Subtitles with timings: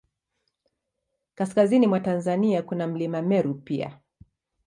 [1.35, 3.99] Kaskazini mwa Tanzania, kuna Mlima Meru pia.